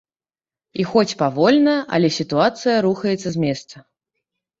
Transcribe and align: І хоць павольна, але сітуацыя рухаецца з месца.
І 0.83 0.85
хоць 0.93 1.17
павольна, 1.19 1.75
але 1.97 2.09
сітуацыя 2.19 2.79
рухаецца 2.87 3.29
з 3.37 3.45
месца. 3.45 3.75